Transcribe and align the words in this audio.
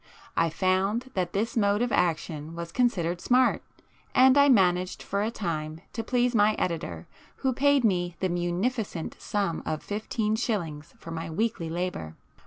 I 0.35 0.49
found 0.49 1.11
that 1.13 1.31
this 1.31 1.55
mode 1.55 1.83
of 1.83 1.91
action 1.91 2.55
was 2.55 2.71
considered 2.71 3.21
'smart,' 3.21 3.61
and 4.15 4.35
I 4.35 4.49
managed 4.49 5.03
for 5.03 5.21
a 5.21 5.29
time 5.29 5.81
to 5.93 6.03
please 6.03 6.33
my 6.33 6.53
editor 6.55 7.05
who 7.45 7.53
paid 7.53 7.83
me 7.83 8.15
the 8.19 8.27
munificent 8.27 9.15
sum 9.19 9.61
of 9.63 9.83
fifteen 9.83 10.35
shillings 10.35 10.95
for 10.97 11.11
my 11.11 11.29
weekly 11.29 11.69
labour. 11.69 12.15